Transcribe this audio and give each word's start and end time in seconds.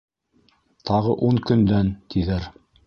-Тағы 0.91 1.13
ун 1.29 1.39
көндән, 1.51 1.95
тиҙәр. 2.15 2.55